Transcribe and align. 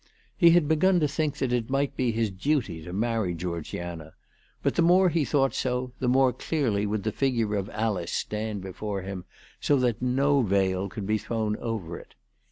He 0.35 0.49
had 0.49 0.67
begun 0.67 0.99
to 1.01 1.07
think 1.07 1.37
that 1.37 1.53
it 1.53 1.69
might 1.69 1.95
be 1.95 2.11
his 2.11 2.31
duty 2.31 2.81
to 2.81 2.91
marry 2.91 3.35
Georgiana; 3.35 4.15
but 4.63 4.73
the 4.73 4.81
more 4.81 5.09
he 5.09 5.23
thought 5.23 5.53
so 5.53 5.91
the 5.99 6.07
more 6.07 6.33
clearly 6.33 6.87
would 6.87 7.03
the 7.03 7.11
figure 7.11 7.53
of 7.53 7.69
Alice 7.69 8.11
stand 8.11 8.61
before 8.63 9.03
him, 9.03 9.25
so 9.59 9.75
that 9.77 10.01
no 10.01 10.41
veil 10.41 10.89
could 10.89 11.05
be 11.05 11.19
thrown 11.19 11.55
over 11.57 11.99
it. 11.99 12.15